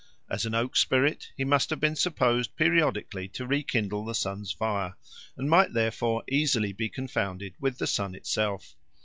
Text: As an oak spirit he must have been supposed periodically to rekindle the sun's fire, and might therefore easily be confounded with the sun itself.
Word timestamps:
As 0.31 0.47
an 0.47 0.55
oak 0.55 0.75
spirit 0.75 1.31
he 1.37 1.43
must 1.43 1.69
have 1.69 1.79
been 1.79 1.95
supposed 1.95 2.55
periodically 2.55 3.27
to 3.27 3.45
rekindle 3.45 4.03
the 4.03 4.15
sun's 4.15 4.51
fire, 4.51 4.95
and 5.37 5.47
might 5.47 5.73
therefore 5.73 6.23
easily 6.27 6.73
be 6.73 6.89
confounded 6.89 7.53
with 7.59 7.77
the 7.77 7.85
sun 7.85 8.15
itself. 8.15 8.75